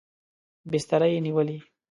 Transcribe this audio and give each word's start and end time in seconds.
بستره 0.71 1.07
یې 1.13 1.19
نیولې. 1.25 1.57